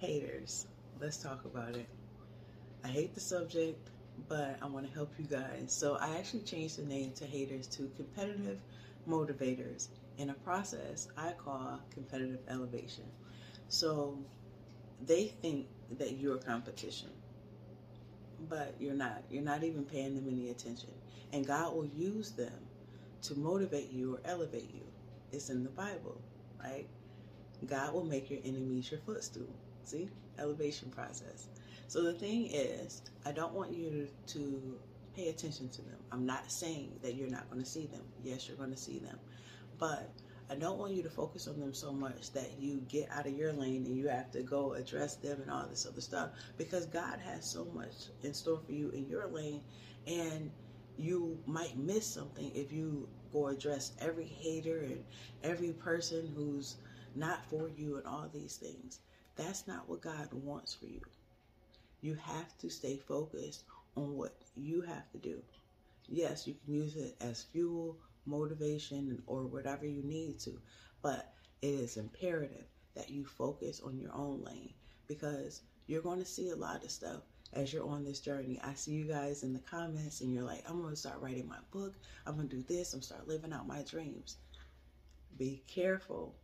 haters. 0.00 0.66
Let's 0.98 1.18
talk 1.18 1.44
about 1.44 1.76
it. 1.76 1.86
I 2.82 2.88
hate 2.88 3.14
the 3.14 3.20
subject, 3.20 3.90
but 4.28 4.56
I 4.62 4.66
want 4.66 4.88
to 4.88 4.94
help 4.94 5.12
you 5.18 5.26
guys. 5.26 5.66
So 5.68 5.98
I 6.00 6.16
actually 6.16 6.40
changed 6.40 6.78
the 6.78 6.86
name 6.86 7.12
to 7.12 7.26
haters 7.26 7.66
to 7.68 7.90
competitive 7.96 8.60
motivators 9.06 9.88
in 10.16 10.30
a 10.30 10.34
process 10.34 11.08
I 11.16 11.32
call 11.32 11.80
competitive 11.92 12.40
elevation. 12.48 13.04
So 13.68 14.18
they 15.04 15.26
think 15.26 15.66
that 15.98 16.12
you're 16.12 16.38
competition, 16.38 17.10
but 18.48 18.74
you're 18.80 18.94
not. 18.94 19.22
You're 19.30 19.42
not 19.42 19.64
even 19.64 19.84
paying 19.84 20.14
them 20.14 20.28
any 20.28 20.50
attention. 20.50 20.90
And 21.32 21.46
God 21.46 21.74
will 21.74 21.86
use 21.86 22.30
them 22.32 22.52
to 23.22 23.34
motivate 23.38 23.90
you 23.92 24.14
or 24.14 24.20
elevate 24.24 24.70
you. 24.74 24.86
It's 25.30 25.50
in 25.50 25.62
the 25.62 25.70
Bible, 25.70 26.20
right? 26.62 26.86
God 27.66 27.92
will 27.92 28.04
make 28.04 28.30
your 28.30 28.40
enemies 28.44 28.90
your 28.90 29.00
footstool. 29.00 29.54
See? 29.84 30.08
Elevation 30.38 30.90
process. 30.90 31.48
So 31.88 32.02
the 32.02 32.12
thing 32.12 32.50
is, 32.52 33.02
I 33.26 33.32
don't 33.32 33.52
want 33.52 33.72
you 33.72 34.08
to 34.28 34.78
pay 35.14 35.28
attention 35.28 35.68
to 35.70 35.82
them. 35.82 35.98
I'm 36.12 36.24
not 36.24 36.50
saying 36.50 36.92
that 37.02 37.14
you're 37.14 37.28
not 37.30 37.50
going 37.50 37.62
to 37.62 37.68
see 37.68 37.86
them. 37.86 38.02
Yes, 38.22 38.48
you're 38.48 38.56
going 38.56 38.70
to 38.70 38.76
see 38.76 38.98
them. 38.98 39.18
But 39.78 40.10
I 40.50 40.56
don't 40.56 40.78
want 40.78 40.94
you 40.94 41.02
to 41.04 41.10
focus 41.10 41.46
on 41.46 41.60
them 41.60 41.72
so 41.72 41.92
much 41.92 42.32
that 42.32 42.58
you 42.58 42.82
get 42.88 43.08
out 43.12 43.26
of 43.26 43.36
your 43.36 43.52
lane 43.52 43.86
and 43.86 43.96
you 43.96 44.08
have 44.08 44.32
to 44.32 44.42
go 44.42 44.72
address 44.72 45.14
them 45.14 45.40
and 45.40 45.50
all 45.50 45.66
this 45.68 45.86
other 45.86 46.00
stuff 46.00 46.30
because 46.58 46.86
God 46.86 47.20
has 47.24 47.44
so 47.48 47.66
much 47.66 47.92
in 48.24 48.34
store 48.34 48.58
for 48.66 48.72
you 48.72 48.90
in 48.90 49.08
your 49.08 49.28
lane 49.28 49.60
and 50.08 50.50
you 50.96 51.38
might 51.46 51.78
miss 51.78 52.04
something 52.04 52.50
if 52.52 52.72
you 52.72 53.08
go 53.32 53.46
address 53.46 53.92
every 54.00 54.24
hater 54.24 54.80
and 54.80 55.04
every 55.44 55.72
person 55.72 56.32
who's 56.34 56.76
not 57.14 57.44
for 57.48 57.68
you 57.68 57.96
and 57.96 58.06
all 58.06 58.28
these 58.32 58.56
things. 58.56 58.98
That's 59.36 59.66
not 59.66 59.88
what 59.88 60.02
God 60.02 60.28
wants 60.32 60.74
for 60.74 60.86
you. 60.86 61.00
You 62.00 62.14
have 62.14 62.56
to 62.58 62.70
stay 62.70 62.96
focused 62.96 63.64
on 63.96 64.16
what 64.16 64.36
you 64.56 64.82
have 64.82 65.10
to 65.12 65.18
do. 65.18 65.42
Yes, 66.08 66.46
you 66.46 66.54
can 66.64 66.74
use 66.74 66.96
it 66.96 67.16
as 67.20 67.42
fuel, 67.42 67.96
motivation, 68.26 69.22
or 69.26 69.46
whatever 69.46 69.86
you 69.86 70.02
need 70.02 70.38
to, 70.40 70.58
but 71.02 71.32
it 71.62 71.68
is 71.68 71.96
imperative 71.96 72.64
that 72.94 73.10
you 73.10 73.24
focus 73.24 73.80
on 73.84 73.98
your 73.98 74.14
own 74.14 74.42
lane 74.42 74.74
because 75.06 75.62
you're 75.86 76.02
going 76.02 76.18
to 76.18 76.24
see 76.24 76.50
a 76.50 76.56
lot 76.56 76.84
of 76.84 76.90
stuff 76.90 77.20
as 77.52 77.72
you're 77.72 77.88
on 77.88 78.04
this 78.04 78.20
journey. 78.20 78.60
I 78.62 78.74
see 78.74 78.92
you 78.92 79.04
guys 79.04 79.42
in 79.42 79.52
the 79.52 79.58
comments 79.60 80.20
and 80.20 80.32
you're 80.32 80.44
like, 80.44 80.62
I'm 80.68 80.80
going 80.80 80.94
to 80.94 81.00
start 81.00 81.20
writing 81.20 81.48
my 81.48 81.58
book. 81.70 81.94
I'm 82.26 82.36
going 82.36 82.48
to 82.48 82.56
do 82.56 82.62
this. 82.62 82.92
I'm 82.92 82.98
going 82.98 83.02
to 83.02 83.06
start 83.06 83.28
living 83.28 83.52
out 83.52 83.66
my 83.66 83.82
dreams. 83.82 84.36
Be 85.36 85.62
careful 85.66 86.34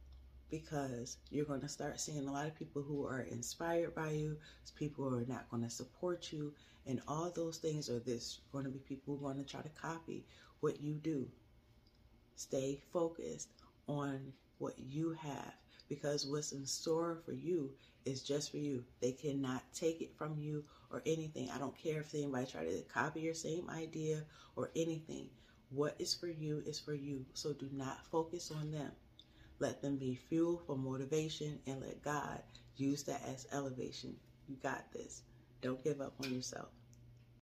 because 0.51 1.17
you're 1.31 1.45
going 1.45 1.61
to 1.61 1.69
start 1.69 2.01
seeing 2.01 2.29
a 2.29 2.33
lot 2.33 2.47
of 2.47 2.59
people 2.59 2.83
who 2.83 3.07
are 3.07 3.23
inspired 3.23 3.95
by 3.95 4.11
you, 4.11 4.37
people 4.77 5.09
who 5.09 5.17
are 5.17 5.27
not 5.27 5.51
going 5.51 5.63
to 5.63 5.71
support 5.71 6.33
you, 6.33 6.53
and 6.87 7.01
all 7.09 7.31
those 7.31 7.59
things 7.59 7.91
are 7.91 7.99
this 7.99 8.41
going 8.53 8.65
to 8.65 8.71
be 8.71 8.79
people 8.79 9.17
who 9.17 9.27
are 9.27 9.33
going 9.33 9.45
to 9.45 9.51
try 9.51 9.61
to 9.61 9.69
copy 9.71 10.25
what 10.61 10.81
you 10.81 10.95
do. 10.95 11.29
Stay 12.37 12.81
focused 12.93 13.49
on 13.89 14.33
what 14.59 14.79
you 14.79 15.13
have 15.21 15.55
because 15.89 16.27
what's 16.27 16.53
in 16.53 16.67
store 16.67 17.19
for 17.25 17.33
you 17.33 17.71
is 18.05 18.23
just 18.23 18.51
for 18.51 18.59
you. 18.59 18.85
They 19.01 19.13
cannot 19.13 19.63
take 19.75 20.01
it 20.01 20.15
from 20.17 20.39
you 20.39 20.65
or 20.91 21.03
anything. 21.07 21.51
I 21.51 21.59
don't 21.59 21.77
care 21.77 22.01
if 22.01 22.15
anybody 22.15 22.47
try 22.47 22.65
to 22.65 22.83
copy 22.93 23.21
your 23.21 23.35
same 23.35 23.69
idea 23.71 24.23
or 24.55 24.71
anything. 24.77 25.29
What 25.71 25.97
is 25.99 26.15
for 26.15 26.29
you 26.29 26.63
is 26.67 26.79
for 26.79 26.95
you. 26.95 27.25
So 27.35 27.53
do 27.53 27.69
not 27.73 28.07
focus 28.07 28.53
on 28.53 28.71
them. 28.71 28.93
Let 29.61 29.83
them 29.83 29.97
be 29.97 30.15
fuel 30.17 30.63
for 30.67 30.77
motivation 30.77 31.61
and 31.67 31.81
let 31.81 32.03
God 32.03 32.43
use 32.77 33.05
that 33.05 33.23
as 33.27 33.47
elevation. 33.53 34.17
You 34.49 34.57
got 34.63 34.93
this. 34.93 35.23
Don't 35.63 35.83
give 35.85 36.01
up 36.01 36.15
on 36.23 36.33
yourself. 36.35 36.69